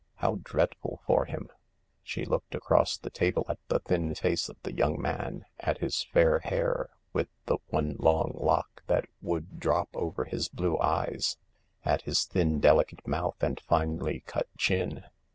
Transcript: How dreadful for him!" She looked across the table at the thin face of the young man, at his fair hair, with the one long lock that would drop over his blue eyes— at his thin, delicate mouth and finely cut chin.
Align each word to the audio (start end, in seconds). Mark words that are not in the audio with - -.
How 0.15 0.37
dreadful 0.41 1.03
for 1.05 1.25
him!" 1.25 1.51
She 2.01 2.25
looked 2.25 2.55
across 2.55 2.97
the 2.97 3.11
table 3.11 3.45
at 3.47 3.59
the 3.67 3.77
thin 3.81 4.15
face 4.15 4.49
of 4.49 4.57
the 4.63 4.73
young 4.73 4.99
man, 4.99 5.45
at 5.59 5.77
his 5.77 6.01
fair 6.05 6.39
hair, 6.39 6.89
with 7.13 7.27
the 7.45 7.59
one 7.67 7.97
long 7.99 8.31
lock 8.33 8.81
that 8.87 9.05
would 9.21 9.59
drop 9.59 9.89
over 9.93 10.25
his 10.25 10.49
blue 10.49 10.75
eyes— 10.79 11.37
at 11.93 12.01
his 12.01 12.23
thin, 12.25 12.59
delicate 12.59 13.05
mouth 13.07 13.43
and 13.43 13.59
finely 13.61 14.21
cut 14.25 14.47
chin. 14.57 15.03